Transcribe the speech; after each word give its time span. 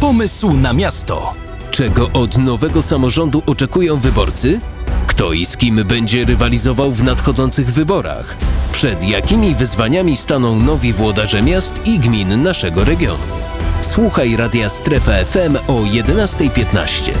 pomysł 0.00 0.52
na 0.52 0.72
miasto. 0.72 1.32
Czego 1.70 2.10
od 2.12 2.38
nowego 2.38 2.82
samorządu 2.82 3.42
oczekują 3.46 3.96
wyborcy? 3.96 4.58
Kto 5.06 5.32
i 5.32 5.44
z 5.46 5.56
kim 5.56 5.84
będzie 5.84 6.24
rywalizował 6.24 6.92
w 6.92 7.02
nadchodzących 7.02 7.72
wyborach? 7.72 8.36
Przed 8.72 9.02
jakimi 9.02 9.54
wyzwaniami 9.54 10.16
staną 10.16 10.60
nowi 10.60 10.92
włodarze 10.92 11.42
miast 11.42 11.80
i 11.84 11.98
gmin 11.98 12.42
naszego 12.42 12.84
regionu? 12.84 13.18
Słuchaj 13.80 14.36
Radia 14.36 14.68
Strefa 14.68 15.24
FM 15.24 15.56
o 15.68 15.72
11.15. 15.72 17.12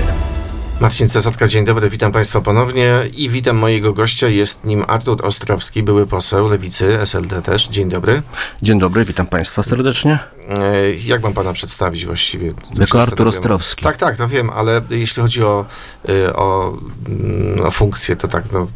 Marcin 0.80 1.08
Cesotka, 1.08 1.46
dzień 1.48 1.64
dobry, 1.64 1.90
witam 1.90 2.12
Państwa 2.12 2.40
ponownie 2.40 2.94
i 3.16 3.28
witam 3.28 3.56
mojego 3.56 3.92
gościa. 3.92 4.28
Jest 4.28 4.64
nim 4.64 4.84
Artur 4.88 5.26
Ostrowski, 5.26 5.82
były 5.82 6.06
poseł 6.06 6.48
Lewicy, 6.48 7.00
SLD 7.00 7.42
też. 7.42 7.68
Dzień 7.68 7.88
dobry. 7.88 8.22
Dzień 8.62 8.78
dobry, 8.78 9.04
witam 9.04 9.26
Państwa 9.26 9.62
serdecznie. 9.62 10.18
E, 10.48 10.94
Jak 11.06 11.22
mam 11.22 11.32
Pana 11.32 11.52
przedstawić 11.52 12.06
właściwie? 12.06 12.52
Jako 12.78 13.02
Artur. 13.02 13.28
Ostrowski. 13.28 13.84
Tak, 13.84 13.96
tak, 13.96 14.16
to 14.16 14.28
wiem, 14.28 14.50
ale 14.50 14.80
jeśli 14.90 15.22
chodzi 15.22 15.44
o, 15.44 15.64
y, 16.08 16.34
o, 16.36 16.78
mm, 17.08 17.66
o 17.66 17.70
funkcję, 17.70 18.16
to 18.16 18.28
tak, 18.28 18.44
no, 18.52 18.66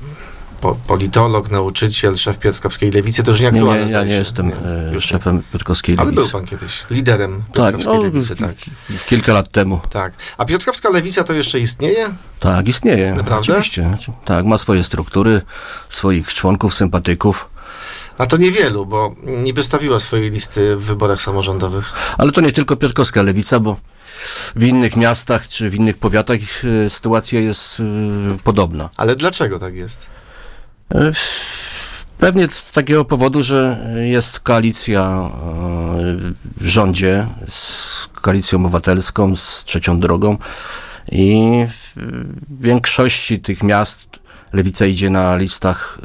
po, 0.64 0.76
politolog, 0.86 1.50
nauczyciel, 1.50 2.16
szef 2.16 2.38
Piotrkowskiej 2.38 2.90
Lewicy, 2.90 3.22
to 3.22 3.30
już 3.30 3.40
Nie, 3.40 3.50
nieaktualne. 3.50 3.84
nie, 3.86 3.92
ja 3.92 4.04
nie 4.04 4.14
jestem 4.14 4.48
Nie, 4.48 4.54
e, 4.56 4.94
już 4.94 5.04
nie. 5.04 5.08
szefem 5.10 5.42
Piotrkowskiej 5.52 5.94
Ale 5.98 6.06
był 6.06 6.16
Lewicy. 6.16 6.32
Pan 6.32 6.44
kiedyś 6.46 6.84
liderem 6.90 7.42
Tak, 7.42 7.54
Piotrkowskiej 7.54 7.94
no, 7.94 8.02
Lewicy, 8.02 8.36
tak. 8.36 8.54
kilka 9.06 9.32
lat 9.32 9.50
temu. 9.50 9.80
Tak. 9.90 10.12
A 10.38 10.44
Piotrkowska 10.44 10.88
Lewica 10.90 11.24
to 11.24 11.32
jeszcze 11.32 11.60
istnieje? 11.60 12.14
Tak, 12.40 12.68
istnieje. 12.68 13.14
Naprawdę? 13.14 13.52
Oczywiście. 13.52 13.96
Tak, 14.24 14.44
ma 14.44 14.58
swoje 14.58 14.84
struktury, 14.84 15.42
swoich 15.88 16.34
członków, 16.34 16.74
sympatyków, 16.74 17.48
A 18.18 18.26
to 18.26 18.36
niewielu, 18.36 18.86
bo 18.86 19.14
nie 19.22 19.52
wystawiła 19.52 20.00
swojej 20.00 20.30
listy 20.30 20.76
w 20.76 20.84
wyborach 20.84 21.22
samorządowych. 21.22 21.92
ale 22.18 22.32
to 22.32 22.40
nie 22.40 22.52
tylko 22.52 22.76
Piotrkowska 22.76 23.22
Lewica, 23.22 23.60
bo 23.60 23.76
w 24.56 24.62
innych 24.64 24.96
miastach 24.96 25.48
czy 25.48 25.70
w 25.70 25.74
innych 25.74 25.96
powiatach 25.98 26.38
e, 26.86 26.90
sytuacja 26.90 27.40
jest 27.40 27.80
e, 27.80 27.84
podobna. 28.44 28.88
Ale 28.96 29.16
dlaczego 29.16 29.58
tak 29.58 29.74
jest? 29.74 30.06
E, 30.90 31.12
Pewnie 32.18 32.48
z 32.48 32.72
takiego 32.72 33.04
powodu, 33.04 33.42
że 33.42 33.86
jest 34.04 34.40
koalicja 34.40 35.02
e, 35.02 35.30
w 36.56 36.66
rządzie 36.66 37.26
z 37.48 38.08
koalicją 38.12 38.58
obywatelską, 38.58 39.36
z 39.36 39.64
trzecią 39.64 40.00
drogą 40.00 40.36
i 41.12 41.40
w 41.68 41.94
większości 42.60 43.40
tych 43.40 43.62
miast 43.62 44.08
lewica 44.54 44.86
idzie 44.86 45.10
na 45.10 45.36
listach 45.36 45.98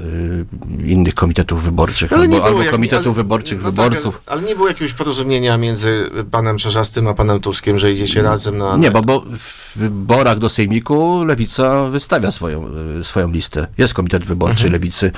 e, 0.83 0.87
innych 0.87 1.13
komitetów 1.13 1.63
wyborczych, 1.63 2.13
albo, 2.13 2.45
albo 2.45 2.61
jak- 2.61 2.71
komitetów 2.71 3.05
ale- 3.07 3.13
wyborczych 3.15 3.57
no 3.57 3.63
tak, 3.63 3.71
wyborców. 3.75 4.21
ale, 4.25 4.39
ale 4.39 4.47
nie 4.49 4.55
było 4.55 4.67
jakiegoś 4.67 4.93
porozumienia 4.93 5.57
między 5.57 6.09
panem 6.31 6.57
Czerzastym 6.57 7.07
a 7.07 7.13
panem 7.13 7.39
Tuskiem, 7.39 7.79
że 7.79 7.91
idziecie 7.91 8.21
razem 8.21 8.57
na... 8.57 8.77
Nie, 8.77 8.91
bo, 8.91 9.01
bo 9.01 9.23
w 9.37 9.77
wyborach 9.77 10.37
do 10.39 10.49
Sejmiku 10.49 11.23
Lewica 11.23 11.85
wystawia 11.85 12.31
swoją, 12.31 12.65
e, 12.99 13.03
swoją 13.03 13.31
listę. 13.31 13.67
Jest 13.77 13.93
komitet 13.93 14.25
wyborczy 14.25 14.53
Mhm. 14.63 14.73
Lewicy 14.73 15.05
e, 15.07 15.11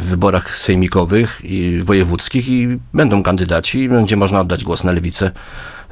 w 0.00 0.04
wyborach 0.04 0.58
sejmikowych 0.58 1.40
i 1.44 1.80
wojewódzkich 1.84 2.48
i 2.48 2.68
będą 2.94 3.22
kandydaci 3.22 3.78
i 3.78 3.88
będzie 3.88 4.16
można 4.16 4.40
oddać 4.40 4.64
głos 4.64 4.84
na 4.84 4.92
Lewicę 4.92 5.30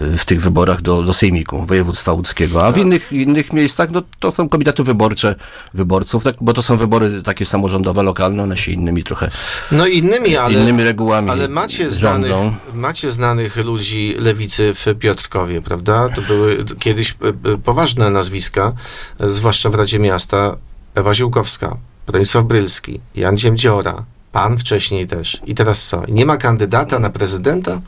w 0.01 0.25
tych 0.25 0.41
wyborach 0.43 0.83
do, 0.83 1.03
do 1.03 1.15
Sejmiku 1.15 1.67
województwa 1.67 2.13
łódzkiego. 2.13 2.67
A 2.67 2.73
w 2.73 2.79
innych, 2.79 3.13
innych 3.13 3.53
miejscach 3.53 3.91
no, 3.91 4.03
to 4.19 4.33
są 4.33 4.49
komitety 4.49 4.85
wyborcze 4.85 5.35
wyborców, 5.75 6.25
tak, 6.25 6.35
bo 6.41 6.53
to 6.53 6.63
są 6.63 6.77
wybory 6.77 7.23
takie 7.23 7.47
samorządowe, 7.47 8.03
lokalne, 8.03 8.43
one 8.43 8.57
się 8.57 8.73
innymi 8.73 9.03
trochę, 9.05 9.31
No 9.73 9.87
innymi, 9.87 10.37
ale... 10.37 10.55
innymi 10.55 10.85
regułami 10.85 11.31
Ale 11.31 11.49
macie 11.49 11.91
znanych, 11.91 12.27
rządzą. 12.31 12.55
macie 12.75 13.11
znanych 13.11 13.57
ludzi 13.57 14.15
lewicy 14.19 14.73
w 14.75 14.87
Piotrkowie, 14.99 15.63
prawda? 15.63 16.09
To 16.09 16.23
były 16.23 16.65
kiedyś 16.79 17.11
e, 17.11 17.53
e, 17.53 17.57
poważne 17.59 18.11
nazwiska, 18.11 18.73
zwłaszcza 19.21 19.71
w 19.71 19.75
Radzie 19.75 19.99
Miasta. 19.99 20.57
Ewa 20.95 21.15
Ziółkowska, 21.15 21.77
Bronisław 22.07 22.45
Brylski, 22.45 23.01
Jan 23.15 23.37
Ziemdziora, 23.37 24.05
pan 24.33 24.59
wcześniej 24.59 25.07
też. 25.07 25.41
I 25.47 25.55
teraz 25.55 25.87
co? 25.89 26.03
Nie 26.09 26.27
ma 26.27 26.37
kandydata 26.37 26.99
na 26.99 27.11
prezydenta? 27.11 27.81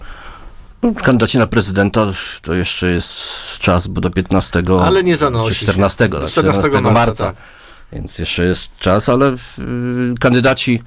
Kandydaci 0.95 1.39
na 1.39 1.47
prezydenta 1.47 2.07
to 2.43 2.55
jeszcze 2.55 2.91
jest 2.91 3.59
czas, 3.59 3.87
bo 3.87 4.01
do 4.01 4.11
15 4.11 4.63
Ale 4.85 5.05
nie 5.05 5.17
zanosi 5.17 5.49
czy 5.49 5.55
się. 5.55 5.67
14, 5.67 6.09
Do 6.09 6.21
tak, 6.21 6.29
14 6.31 6.61
14 6.63 6.83
marca, 6.83 7.07
marca. 7.07 7.25
tak. 7.25 7.37
Więc 7.93 8.19
jeszcze 8.19 8.45
jest 8.45 8.69
czas, 8.79 9.09
ale 9.09 9.33
y, 9.33 9.35
kandydaci, 10.21 10.83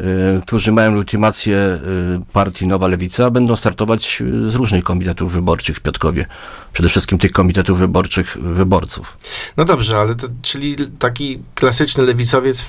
y, 0.00 0.02
którzy 0.46 0.72
mają 0.72 0.94
legitymację 0.94 1.56
y, 1.56 2.32
partii 2.32 2.66
Nowa 2.66 2.88
Lewica, 2.88 3.30
będą 3.30 3.56
startować 3.56 4.20
y, 4.20 4.50
z 4.50 4.54
różnych 4.54 4.84
komitetów 4.84 5.32
wyborczych 5.32 5.76
w 5.76 5.80
Piotkowie. 5.80 6.26
Przede 6.72 6.88
wszystkim 6.88 7.18
tych 7.18 7.32
komitetów 7.32 7.78
wyborczych 7.78 8.36
wyborców. 8.40 9.16
No 9.56 9.64
dobrze, 9.64 9.98
ale 9.98 10.14
to, 10.14 10.26
czyli 10.42 10.76
taki 10.98 11.42
klasyczny 11.54 12.04
lewicowiec 12.04 12.64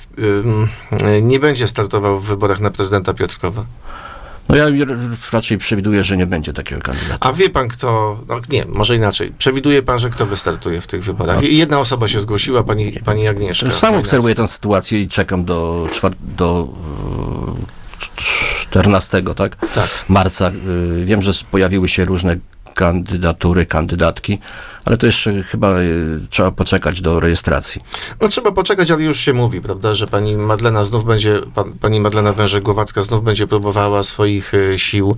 nie 1.22 1.40
będzie 1.40 1.68
startował 1.68 2.20
w 2.20 2.26
wyborach 2.28 2.60
na 2.60 2.72
prezydenta 2.72 3.14
Piotrkowa. 3.14 3.66
No 4.50 4.56
ja 4.56 4.66
raczej 5.32 5.58
przewiduję, 5.58 6.04
że 6.04 6.18
nie 6.18 6.26
będzie 6.28 6.54
takiego 6.54 6.82
kandydata. 6.82 7.30
A 7.30 7.34
wie 7.34 7.50
pan 7.50 7.68
kto, 7.68 8.20
no 8.28 8.40
nie, 8.50 8.66
może 8.66 8.96
inaczej. 8.96 9.34
Przewiduje 9.38 9.84
pan, 9.84 10.00
że 10.00 10.10
kto 10.10 10.26
wystartuje 10.26 10.82
w 10.82 10.88
tych 10.88 11.04
wyborach? 11.04 11.44
I 11.44 11.58
Jedna 11.58 11.80
osoba 11.80 12.08
się 12.08 12.20
zgłosiła, 12.20 12.64
pani, 12.64 13.00
pani 13.06 13.28
Agnieszka. 13.28 13.72
Sam 13.72 13.96
obserwuję 13.96 14.36
tę 14.36 14.48
sytuację 14.48 15.02
i 15.02 15.08
czekam 15.08 15.46
do, 15.46 15.88
czwar- 15.94 16.14
do 16.38 16.68
y, 17.58 18.22
14, 18.62 19.22
tak? 19.36 19.56
Tak. 19.74 20.06
marca. 20.08 20.52
Y, 21.02 21.06
Wiem, 21.06 21.22
że 21.22 21.32
pojawiły 21.52 21.90
się 21.90 22.06
różne 22.06 22.38
kandydatury, 22.80 23.66
kandydatki, 23.66 24.40
ale 24.86 24.98
to 24.98 25.06
jeszcze 25.06 25.44
chyba 25.44 25.80
y, 25.80 26.20
trzeba 26.30 26.52
poczekać 26.52 27.02
do 27.02 27.20
rejestracji. 27.20 27.84
No 28.22 28.28
trzeba 28.28 28.52
poczekać, 28.52 28.92
ale 28.92 29.04
już 29.04 29.20
się 29.20 29.34
mówi, 29.34 29.62
prawda, 29.62 29.96
że 29.96 30.08
pani 30.08 30.38
Madlena 30.38 30.84
znów 30.84 31.06
będzie, 31.06 31.42
pa, 31.56 31.64
pani 31.82 32.00
Madlena 32.00 32.34
Wężek-Głowacka 32.34 33.02
znów 33.02 33.24
będzie 33.24 33.48
próbowała 33.48 34.04
swoich 34.04 34.54
e, 34.54 34.80
sił, 34.80 35.16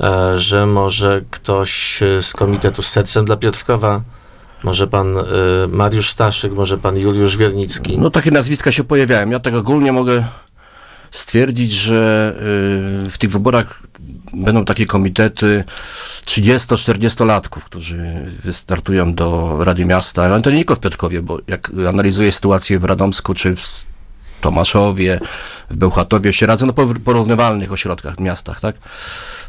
e, 0.00 0.38
że 0.38 0.66
może 0.66 1.20
ktoś 1.30 2.02
e, 2.02 2.22
z 2.22 2.32
Komitetu 2.32 2.82
z 2.82 2.88
Sercem 2.88 3.24
dla 3.24 3.36
Piotrkowa, 3.36 4.00
może 4.62 4.86
pan 4.86 5.18
e, 5.18 5.22
Mariusz 5.68 6.10
Staszyk, 6.10 6.52
może 6.52 6.78
pan 6.78 6.96
Juliusz 6.96 7.36
Wiernicki. 7.36 7.98
No 7.98 8.10
takie 8.10 8.30
nazwiska 8.30 8.72
się 8.72 8.84
pojawiają. 8.84 9.30
Ja 9.30 9.40
tak 9.40 9.54
ogólnie 9.54 9.92
mogę 9.92 10.24
stwierdzić, 11.10 11.72
że 11.72 12.32
y, 13.06 13.10
w 13.10 13.18
tych 13.18 13.30
wyborach 13.30 13.82
będą 14.32 14.64
takie 14.64 14.86
komitety 14.86 15.64
30-40-latków, 16.24 17.64
którzy 17.64 18.30
wystartują 18.44 19.14
do 19.14 19.58
Rady 19.64 19.84
Miasta, 19.84 20.22
ale 20.24 20.42
to 20.42 20.50
nie 20.50 20.56
tylko 20.56 20.74
w 20.74 20.80
Piotrkowie, 20.80 21.22
bo 21.22 21.38
jak 21.46 21.70
analizuję 21.88 22.32
sytuację 22.32 22.78
w 22.78 22.84
Radomsku 22.84 23.34
czy 23.34 23.56
w 23.56 23.84
Tomaszowie, 24.40 25.20
w 25.70 25.76
Bełchatowie, 25.76 26.32
w 26.32 26.36
Sieradzu, 26.36 26.66
no 26.66 26.72
por- 26.72 27.00
porównywalnych 27.00 27.72
ośrodkach, 27.72 28.20
miastach, 28.20 28.60
tak? 28.60 28.76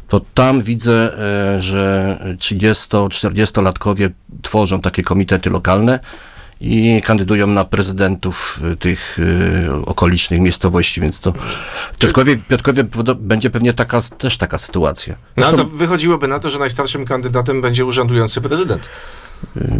To 0.08 0.20
tam 0.34 0.60
widzę, 0.60 1.18
e, 1.18 1.60
że 1.60 2.18
30-40-latkowie 2.38 4.10
tworzą 4.42 4.80
takie 4.80 5.02
komitety 5.02 5.50
lokalne 5.50 6.00
i 6.62 7.02
kandydują 7.04 7.46
na 7.46 7.64
prezydentów 7.64 8.60
y, 8.72 8.76
tych 8.76 9.18
y, 9.18 9.86
okolicznych 9.86 10.40
miejscowości, 10.40 11.00
więc 11.00 11.20
to 11.20 11.32
w 11.92 11.98
Piotrkowie, 11.98 12.36
Piotrkowie 12.36 12.84
będzie 13.16 13.50
pewnie 13.50 13.72
taka, 13.72 14.00
też 14.18 14.36
taka 14.36 14.58
sytuacja. 14.58 15.14
No 15.36 15.44
Zresztą, 15.46 15.56
to 15.56 15.64
wychodziłoby 15.64 16.28
na 16.28 16.38
to, 16.38 16.50
że 16.50 16.58
najstarszym 16.58 17.04
kandydatem 17.04 17.60
będzie 17.60 17.84
urzędujący 17.84 18.40
prezydent. 18.40 18.88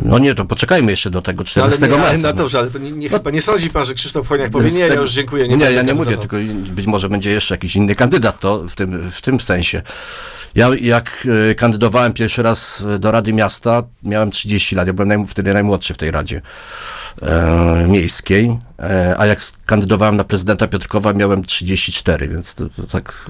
no 0.05 0.19
nie, 0.19 0.35
to 0.35 0.45
poczekajmy 0.45 0.91
jeszcze 0.91 1.11
do 1.11 1.23
tego 1.23 1.41
No, 1.41 1.45
14 1.45 1.85
ale 1.85 1.95
nie, 1.95 1.99
marca. 2.03 2.19
no 2.19 2.33
dobrze, 2.33 2.59
ale 2.59 2.71
to 2.71 2.79
nie, 2.79 2.93
nie, 2.93 3.09
chyba 3.09 3.31
nie 3.31 3.43
sądzi 3.43 3.71
pan, 3.71 3.85
że 3.85 3.95
Krzysztof 3.95 4.29
Choniak 4.29 4.51
powie, 4.51 4.71
nie, 4.71 4.81
ja 4.81 4.95
już 4.95 5.13
dziękuję. 5.13 5.43
Nie, 5.45 5.51
będę 5.51 5.73
ja 5.73 5.83
nie 5.83 5.95
mówię, 5.95 6.17
tylko 6.17 6.37
być 6.71 6.87
może 6.87 7.09
będzie 7.09 7.31
jeszcze 7.31 7.55
jakiś 7.55 7.77
inny 7.77 7.95
kandydat 7.95 8.41
to 8.41 8.69
w 8.69 8.77
tym, 8.77 9.11
w 9.11 9.21
tym 9.21 9.41
sensie. 9.41 9.83
Ja 10.55 10.71
jak 10.81 11.27
e, 11.51 11.55
kandydowałem 11.55 12.13
pierwszy 12.13 12.43
raz 12.43 12.85
e, 12.95 12.99
do 12.99 13.11
Rady 13.11 13.33
Miasta, 13.33 13.83
miałem 14.03 14.31
30 14.31 14.77
lat, 14.77 14.87
ja 14.87 14.93
byłem 14.93 15.09
najm- 15.09 15.27
wtedy 15.27 15.55
najmłodszy 15.55 15.95
w 15.95 15.99
tej 15.99 16.11
Radzie 16.11 16.43
e, 17.23 17.87
Miejskiej, 17.89 18.59
e, 18.79 19.15
a 19.19 19.27
jak 19.27 19.41
kandydowałem 19.67 20.17
na 20.17 20.25
prezydenta 20.25 20.69
Piotrkowa, 20.69 21.13
miałem 21.13 21.45
34, 21.45 22.29
więc 22.29 22.55
to, 22.55 22.65
to 22.69 22.83
tak... 22.83 23.27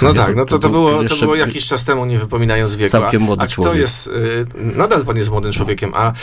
e, 0.00 0.02
No 0.02 0.14
tak, 0.14 0.36
no 0.36 0.44
to, 0.44 0.58
to, 0.58 0.68
był 0.68 0.82
było, 0.82 1.04
to 1.04 1.16
było 1.16 1.34
jakiś 1.34 1.66
czas 1.66 1.84
temu, 1.84 2.04
nie 2.04 2.18
wypominając 2.18 2.76
wieku. 2.76 2.90
Całkiem 2.92 3.22
a, 3.22 3.26
młody 3.26 3.42
a 3.42 3.46
kto 3.46 3.54
człowiek. 3.54 3.80
jest, 3.80 4.06
y, 4.06 4.46
nadal 4.54 5.04
pan 5.04 5.16
jest 5.16 5.30
młodym 5.30 5.52
człowiekiem, 5.52 5.92
a, 5.94 6.10
y, 6.12 6.14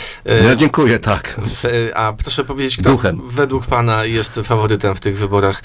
No 0.42 0.56
dziękuję, 0.56 0.98
tak. 0.98 1.40
w, 1.46 1.64
a 1.94 2.12
proszę 2.12 2.44
powiedzieć, 2.44 2.76
kto 2.76 2.90
Duchem. 2.90 3.20
według 3.28 3.66
pana 3.66 4.04
jest 4.04 4.40
faworytem 4.44 4.94
w 4.94 5.00
tych 5.00 5.18
wyborach 5.18 5.62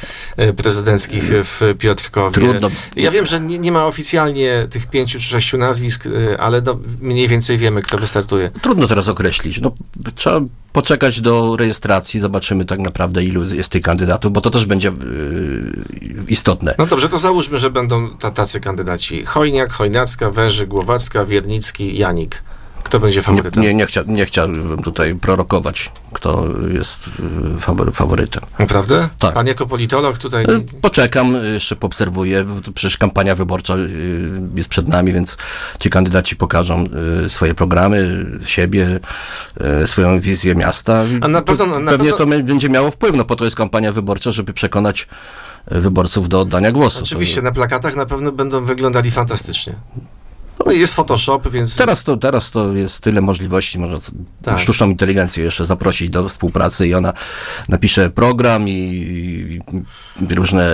prezydenckich 0.58 1.24
w 1.32 1.76
Piotrkowie? 1.80 2.34
Trudno. 2.34 2.70
Ja 2.96 3.12
wiem, 3.12 3.26
że 3.26 3.40
nie, 3.40 3.60
nie 3.60 3.72
ma 3.72 3.86
oficjalnie 4.26 4.68
tych 4.70 4.88
pięciu 4.88 5.20
czy 5.20 5.26
sześciu 5.26 5.58
nazwisk, 5.58 6.06
y, 6.06 6.40
ale 6.40 6.62
mniej 7.02 7.28
więcej 7.28 7.58
wiemy, 7.58 7.82
kto 7.82 7.98
wystartuje. 7.98 8.52
Trudno 8.62 8.88
teraz 8.88 9.08
określić. 9.08 9.62
No, 9.62 9.72
trzeba 10.16 10.42
poczekać 10.74 11.22
do 11.22 11.56
rejestracji, 11.56 12.20
zobaczymy 12.20 12.66
tak 12.66 12.80
naprawdę 12.80 13.24
ilu 13.24 13.44
jest 13.44 13.70
tych 13.70 13.82
kandydatów, 13.82 14.34
bo 14.34 14.42
to 14.42 14.50
też 14.50 14.66
będzie 14.66 14.90
yy, 14.90 16.26
istotne. 16.28 16.76
No 16.78 16.86
dobrze, 16.86 17.10
to 17.10 17.18
załóżmy, 17.18 17.60
że 17.60 17.70
będą 17.70 18.10
ta, 18.10 18.32
tacy 18.32 18.60
kandydaci. 18.60 19.26
Chojniak, 19.26 19.74
Chojnacka, 19.74 20.30
Węży, 20.30 20.68
Głowacka, 20.68 21.26
Wiernicki, 21.26 21.98
Janik. 21.98 22.44
Kto 22.86 23.00
będzie 23.00 23.16
Nie, 23.18 23.24
faworytem? 23.24 23.64
nie, 23.64 23.74
nie, 23.74 23.86
chcia, 23.86 24.02
nie 24.08 24.26
chciałbym 24.26 24.84
tutaj 24.84 25.16
prorokować, 25.16 25.92
kto 26.14 26.46
jest 26.74 27.10
fawory- 27.60 27.92
faworytem. 27.92 28.44
Naprawdę? 28.60 29.10
Tak. 29.20 29.34
Pan 29.34 29.48
jako 29.48 29.66
politolog 29.66 30.18
tutaj... 30.18 30.44
E, 30.46 30.48
Poczekam, 30.82 31.36
jeszcze 31.54 31.76
poobserwuję, 31.76 32.46
przecież 32.76 32.98
kampania 32.98 33.36
wyborcza 33.36 33.76
y, 33.76 33.90
jest 34.56 34.70
przed 34.70 34.88
nami, 34.88 35.14
więc 35.14 35.38
ci 35.80 35.90
kandydaci 35.90 36.36
pokażą 36.36 36.84
y, 37.26 37.30
swoje 37.30 37.54
programy, 37.56 38.26
siebie, 38.46 39.00
y, 39.84 39.88
swoją 39.88 40.20
wizję 40.20 40.56
miasta. 40.56 41.04
A 41.22 41.28
na 41.28 41.42
pewno- 41.42 41.80
na 41.80 41.92
pewnie 41.92 42.12
pewno- 42.12 42.38
to 42.38 42.44
będzie 42.44 42.70
miało 42.70 42.92
wpływ, 42.92 43.16
no 43.16 43.26
po 43.26 43.36
to 43.36 43.46
jest 43.46 43.56
kampania 43.58 43.92
wyborcza, 43.92 44.32
żeby 44.32 44.54
przekonać 44.54 45.08
y, 45.72 45.82
wyborców 45.82 46.30
do 46.30 46.40
oddania 46.40 46.72
głosu. 46.72 47.00
Oczywiście 47.04 47.42
na 47.42 47.52
plakatach 47.52 47.96
na 47.96 48.06
pewno 48.06 48.32
będą 48.32 48.66
wyglądali 48.66 49.12
fantastycznie. 49.12 49.76
No 50.66 50.72
i 50.72 50.80
jest 50.80 50.94
Photoshop, 50.94 51.42
więc... 51.52 51.76
teraz, 51.78 52.04
to, 52.04 52.18
teraz 52.18 52.52
to 52.52 52.74
jest 52.74 53.00
tyle 53.02 53.22
możliwości, 53.22 53.80
można 53.80 53.98
Tak. 54.42 54.60
sztuczną 54.60 54.90
inteligencję 54.90 55.44
jeszcze 55.44 55.66
zaprosić 55.66 56.10
do 56.10 56.30
współpracy 56.30 56.88
i 56.88 56.94
ona 56.94 57.14
napisze 57.70 58.10
program 58.10 58.70
i, 58.70 58.72
i 60.32 60.36
różne 60.36 60.70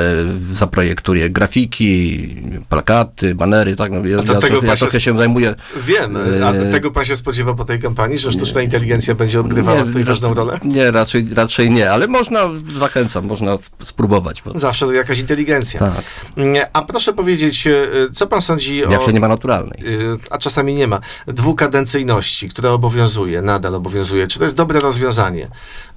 zaprojektuje 0.54 1.30
grafiki, 1.30 2.28
plakaty, 2.70 3.36
banery, 3.36 3.76
tak, 3.76 3.92
no, 3.92 4.06
ja, 4.06 4.20
A 4.20 4.24
to 4.24 4.34
ja, 4.34 4.40
tego 4.40 4.48
trochę, 4.48 4.66
ja 4.66 4.72
pan 4.72 4.78
się 4.78 4.86
trochę 4.86 5.02
się 5.02 5.18
zajmuję 5.18 5.56
Wiem, 5.78 6.18
a 6.46 6.52
Yy. 6.52 6.72
tego 6.72 6.92
pan 6.92 7.06
się 7.06 7.16
spodziewa 7.16 7.54
po 7.54 7.66
tej 7.66 7.80
kampanii, 7.80 8.18
że 8.18 8.32
sztuczna 8.32 8.62
inteligencja 8.62 9.16
będzie 9.16 9.40
odgrywała 9.40 9.84
w 9.84 9.94
tej 9.94 10.04
ważną 10.04 10.34
rolę? 10.34 10.60
Nie, 10.64 10.92
raczej, 10.92 11.28
raczej 11.36 11.72
nie, 11.72 11.92
ale 11.92 12.08
można, 12.08 12.50
zachęcam, 12.80 13.26
można 13.26 13.54
sp- 13.66 13.86
spróbować. 13.86 14.42
Bo, 14.42 14.60
Zawsze 14.60 14.86
jakaś 14.96 15.20
inteligencja. 15.20 15.80
tak, 15.80 16.04
Nie, 16.38 16.68
A 16.74 16.82
proszę 16.82 17.14
powiedzieć, 17.14 17.68
e, 17.68 17.74
co 18.14 18.28
pan 18.28 18.42
sądzi 18.42 18.86
o... 18.86 18.92
jak 18.92 19.04
się 19.04 19.14
nie 19.14 19.20
ma 19.20 19.28
naturalnej. 19.28 19.81
Y, 19.86 20.18
a 20.30 20.38
czasami 20.38 20.74
nie 20.76 20.88
ma, 20.88 21.00
dwukadencyjności, 21.28 22.50
która 22.50 22.70
obowiązuje, 22.70 23.42
nadal 23.42 23.76
obowiązuje. 23.76 24.28
Czy 24.28 24.40
to 24.40 24.46
jest 24.46 24.56
dobre 24.56 24.80
rozwiązanie, 24.80 25.48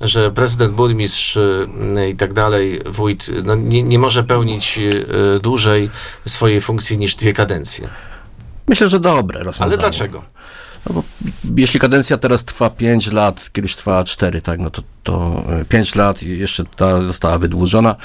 że 0.00 0.30
prezydent, 0.30 0.74
burmistrz 0.74 1.36
y, 1.36 1.68
i 2.10 2.16
tak 2.16 2.32
dalej, 2.32 2.80
wójt, 2.86 3.30
no, 3.44 3.54
nie, 3.54 3.82
nie 3.82 3.98
może 3.98 4.24
pełnić 4.24 4.78
y, 4.78 5.06
dłużej 5.42 5.90
swojej 6.26 6.60
funkcji 6.60 6.98
niż 6.98 7.14
dwie 7.14 7.32
kadencje? 7.32 7.88
Myślę, 8.68 8.88
że 8.88 9.00
dobre 9.00 9.38
rozwiązanie. 9.42 9.72
Ale 9.72 9.78
dlaczego? 9.78 10.22
No 10.90 11.02
jeśli 11.56 11.80
kadencja 11.80 12.18
teraz 12.18 12.44
trwa 12.44 12.70
5 12.70 13.12
lat, 13.12 13.50
kiedyś 13.52 13.76
trwała 13.76 14.04
4, 14.04 14.42
tak, 14.42 14.60
no 14.60 14.70
to, 14.70 14.82
to 15.02 15.44
5 15.68 15.94
lat 15.94 16.22
i 16.22 16.38
jeszcze 16.38 16.64
ta 16.64 17.00
została 17.00 17.38
wydłużona. 17.38 17.96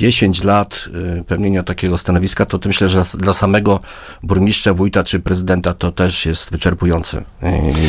10 0.00 0.44
lat 0.44 0.88
y, 1.20 1.24
pełnienia 1.24 1.62
takiego 1.62 1.98
stanowiska, 1.98 2.46
to 2.46 2.58
myślę, 2.66 2.88
że 2.88 3.02
dla 3.18 3.32
samego 3.32 3.80
burmistrza, 4.22 4.74
wójta 4.74 5.04
czy 5.04 5.20
prezydenta 5.20 5.74
to 5.74 5.92
też 5.92 6.26
jest 6.26 6.50
wyczerpujące. 6.52 7.24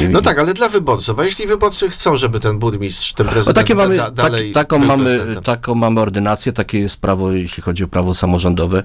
I- 0.03 0.09
No 0.09 0.21
tak, 0.21 0.39
ale 0.39 0.53
dla 0.53 0.69
wyborców. 0.69 1.19
A 1.19 1.23
jeśli 1.25 1.47
wyborcy 1.47 1.89
chcą, 1.89 2.17
żeby 2.17 2.39
ten 2.39 2.59
burmistrz, 2.59 3.13
ten 3.13 3.25
No 3.25 3.31
prezydent 3.31 3.55
takie 3.57 3.75
mamy, 3.75 3.97
da, 3.97 4.03
tak, 4.05 4.13
dalej 4.13 4.51
taką, 4.51 4.79
był 4.79 4.87
mamy, 4.87 5.35
taką 5.43 5.75
mamy 5.75 5.99
ordynację, 6.01 6.53
takie 6.53 6.79
jest 6.79 7.01
prawo, 7.01 7.31
jeśli 7.31 7.63
chodzi 7.63 7.83
o 7.83 7.87
prawo 7.87 8.13
samorządowe. 8.15 8.83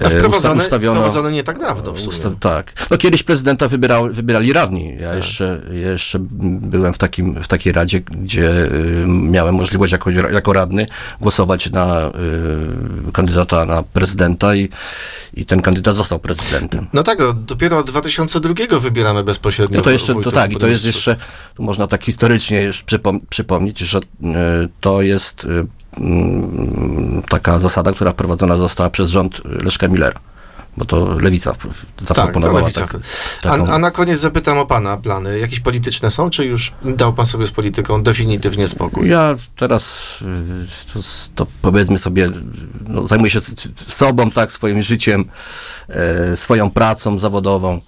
A 0.00 0.04
E, 0.04 0.10
wprowadzone, 0.10 0.62
ustawiono- 0.64 0.90
wprowadzone 0.92 1.32
nie 1.32 1.44
tak 1.44 1.58
dawno 1.58 1.92
w 1.92 2.00
sumie. 2.00 2.16
Usta- 2.16 2.30
tak. 2.40 2.72
No 2.90 2.96
kiedyś 2.98 3.22
prezydenta 3.22 3.68
wybierał, 3.68 4.08
wybierali 4.12 4.52
radni. 4.52 4.96
Ja 5.00 5.14
jeszcze, 5.14 5.60
ja 5.72 5.90
jeszcze 5.90 6.18
byłem 6.60 6.92
w, 6.92 6.98
takim, 6.98 7.42
w 7.42 7.48
takiej 7.48 7.72
radzie, 7.72 8.00
gdzie 8.00 8.50
y, 8.50 9.04
miałem 9.06 9.54
możliwość 9.54 9.92
jako, 9.92 10.10
jako 10.10 10.52
radny 10.52 10.86
głosować 11.20 11.70
na 11.70 12.06
y, 12.08 12.12
kandydata 13.12 13.64
na 13.66 13.82
prezydenta 13.82 14.54
i, 14.54 14.68
i 15.34 15.46
ten 15.46 15.62
kandydat 15.62 15.96
został 15.96 16.18
prezydentem. 16.18 16.86
No 16.92 17.02
tak, 17.02 17.18
dopiero 17.34 17.78
od 17.78 17.86
2002 17.86 18.78
wybieramy 18.80 19.24
bezpośrednio 19.24 19.76
No 19.76 19.84
to 19.84 19.90
jeszcze, 19.90 20.14
to 20.14 20.32
tak, 20.32 20.52
i 20.52 20.56
to 20.56 20.66
jest 20.66 20.84
jeszcze, 20.84 21.16
tu 21.54 21.62
można 21.62 21.86
tak 21.86 22.04
historycznie 22.04 22.56
jeszcze 22.56 22.98
przypom- 22.98 23.20
przypomnieć, 23.28 23.78
że 23.78 23.98
y, 23.98 24.02
to 24.80 25.02
jest 25.02 25.44
y, 25.44 25.66
mm, 26.00 27.22
taka 27.28 27.58
zasada, 27.58 27.92
która 27.92 28.12
wprowadzona 28.12 28.56
została 28.56 28.90
przez 28.90 29.10
rząd 29.10 29.40
Leszka 29.44 29.88
Millera. 29.88 30.20
Bo 30.76 30.84
to 30.84 31.18
lewica 31.20 31.52
w- 31.52 31.86
Tak, 31.96 32.06
zaproponowała 32.08 32.60
lewica. 32.60 32.80
tak, 32.80 32.94
a, 33.42 33.42
taką... 33.42 33.68
a 33.72 33.78
na 33.78 33.90
koniec 33.90 34.20
zapytam 34.20 34.58
o 34.58 34.66
Pana 34.66 34.96
plany. 34.96 35.38
Jakieś 35.38 35.60
polityczne 35.60 36.10
są, 36.10 36.30
czy 36.30 36.44
już 36.44 36.72
dał 36.84 37.12
Pan 37.14 37.26
sobie 37.26 37.46
z 37.46 37.50
polityką 37.50 38.02
definitywnie 38.02 38.68
spokój? 38.68 39.08
Ja 39.10 39.34
teraz 39.56 40.14
y, 40.22 40.92
to, 40.94 41.00
to 41.34 41.46
powiedzmy 41.62 41.98
sobie, 41.98 42.30
no, 42.88 43.06
zajmuję 43.06 43.30
się 43.30 43.40
sobą, 43.88 44.30
tak, 44.30 44.52
swoim 44.52 44.82
życiem, 44.82 45.24
e, 45.88 46.36
swoją 46.36 46.70
pracą 46.70 47.18
zawodową. 47.18 47.80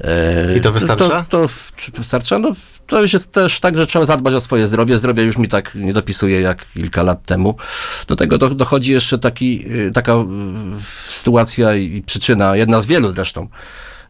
E, 0.00 0.56
I 0.56 0.60
to 0.60 0.72
wystarcza? 0.72 1.24
To, 1.28 1.48
to 1.92 1.98
wystarcza? 1.98 2.38
No, 2.38 2.50
to 2.86 3.02
już 3.02 3.12
jest 3.12 3.32
też 3.32 3.60
tak, 3.60 3.76
że 3.76 3.86
trzeba 3.86 4.04
zadbać 4.04 4.34
o 4.34 4.40
swoje 4.40 4.66
zdrowie. 4.66 4.98
Zdrowie 4.98 5.24
już 5.24 5.36
mi 5.36 5.48
tak 5.48 5.74
nie 5.74 5.92
dopisuje 5.92 6.40
jak 6.40 6.66
kilka 6.72 7.02
lat 7.02 7.24
temu. 7.26 7.54
Do 8.06 8.16
tego 8.16 8.38
do, 8.38 8.50
dochodzi 8.50 8.92
jeszcze 8.92 9.18
taki, 9.18 9.72
y, 9.72 9.90
taka 9.94 10.12
y, 10.12 10.24
sytuacja 11.10 11.74
i 11.74 12.02
przyczyna, 12.02 12.56
jedna 12.56 12.80
z 12.80 12.86
wielu 12.86 13.12
zresztą, 13.12 13.48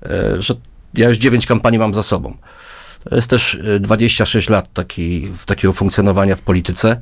e, 0.03 0.43
że 0.43 0.55
ja 0.95 1.09
już 1.09 1.19
dziewięć 1.19 1.47
kampanii 1.47 1.79
mam 1.79 1.95
za 1.95 2.03
sobą. 2.03 2.37
To 3.09 3.17
jest 3.17 3.31
też 3.31 3.55
y, 3.55 3.81
26 3.81 4.49
lat 4.49 4.73
taki, 4.73 5.29
takiego 5.47 5.73
funkcjonowania 5.73 6.37
w 6.37 6.43
polityce 6.43 6.97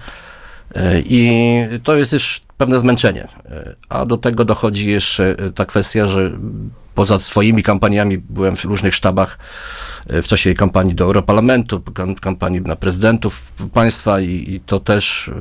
y, 0.76 0.80
i 1.06 1.60
to 1.82 1.96
jest 1.96 2.12
już 2.12 2.40
pewne 2.56 2.80
zmęczenie. 2.80 3.24
Y, 3.24 3.76
A 3.88 4.06
do 4.06 4.16
tego 4.16 4.44
dochodzi 4.44 4.90
jeszcze 4.90 5.36
y, 5.40 5.52
ta 5.52 5.64
kwestia, 5.64 6.06
że 6.06 6.32
poza 6.96 7.19
swoimi 7.20 7.62
kampaniami 7.62 8.19
byłem 8.19 8.56
w 8.56 8.64
różnych 8.64 8.94
sztabach 8.94 9.38
y, 10.12 10.22
w 10.22 10.26
czasie 10.26 10.54
kampanii 10.54 10.94
do 10.94 11.04
Europarlamentu, 11.04 11.81
kam- 11.81 12.14
kampanii 12.14 12.60
na 12.60 12.76
prezydentów 12.76 13.52
państwa 13.72 14.20
i, 14.20 14.54
i 14.54 14.60
to 14.60 14.81
też, 14.81 15.28
y, 15.28 15.32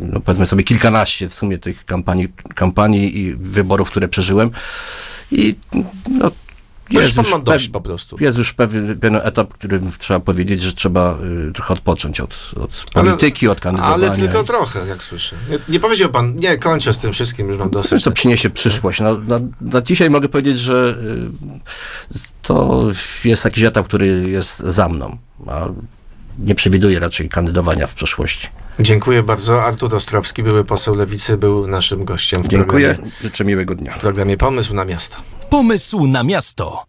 no 0.00 0.20
powiedzmy 0.20 0.46
sobie, 0.46 0.64
kilkanaście 0.64 1.28
w 1.28 1.34
sumie 1.34 1.58
tych 1.58 1.84
kampanii, 1.84 2.28
kampanii 2.54 3.18
i 3.18 3.34
wyborów, 3.34 3.90
które 3.90 4.08
przeżyłem. 4.08 4.50
I 5.32 5.54
no, 6.10 6.30
Pan 6.92 7.24
ma 7.30 7.38
dość 7.38 7.68
po 7.68 7.80
prostu. 7.80 8.16
jest 8.20 8.38
już 8.38 8.52
pewien, 8.52 8.98
pewien 9.00 9.20
etap, 9.24 9.50
w 9.50 9.54
którym 9.54 9.90
trzeba 9.98 10.20
powiedzieć, 10.20 10.60
że 10.62 10.72
trzeba 10.72 11.18
y, 11.48 11.52
trochę 11.52 11.74
odpocząć 11.74 12.20
od, 12.20 12.50
od 12.60 12.84
Ale- 12.94 13.04
polityki, 13.04 13.48
od 13.48 13.60
kandydowania. 13.60 13.94
Ale 13.94 14.16
tylko 14.16 14.44
trochę, 14.44 14.86
jak 14.86 15.02
słyszę. 15.02 15.36
Nie, 15.50 15.58
nie 15.68 15.80
powiedział 15.80 16.10
Pan, 16.10 16.36
nie, 16.36 16.58
kończę 16.58 16.92
z 16.92 16.98
tym 16.98 17.12
wszystkim, 17.12 17.48
już 17.48 17.58
mam 17.58 17.70
Co 17.70 17.72
dosyć. 17.82 18.04
przyniesie 18.14 18.50
przyszłość? 18.50 19.00
No, 19.00 19.18
na, 19.18 19.40
na 19.60 19.82
dzisiaj 19.82 20.10
mogę 20.10 20.28
powiedzieć, 20.28 20.58
że 20.58 20.96
y, 22.14 22.20
to 22.42 22.86
jest 23.24 23.44
jakiś 23.44 23.64
etap, 23.64 23.86
który 23.86 24.06
jest 24.30 24.58
za 24.58 24.88
mną. 24.88 25.18
A 25.46 25.66
nie 26.38 26.54
przewiduję 26.54 27.00
raczej 27.00 27.28
kandydowania 27.28 27.86
w 27.86 27.94
przyszłości. 27.94 28.48
Dziękuję 28.80 29.22
bardzo. 29.22 29.64
Artur 29.64 29.94
Ostrowski, 29.94 30.42
były 30.42 30.64
poseł 30.64 30.94
Lewicy, 30.94 31.36
był 31.36 31.66
naszym 31.66 32.04
gościem 32.04 32.42
w 32.42 32.48
Dziękuję. 32.48 32.88
programie, 32.88 33.12
Życzę 33.22 33.44
miłego 33.44 33.74
dnia. 33.74 33.92
w 33.94 33.98
programie 34.00 34.36
Pomysł 34.36 34.74
na 34.74 34.84
Miasto. 34.84 35.16
Pomysł 35.50 36.06
na 36.06 36.22
miasto. 36.22 36.80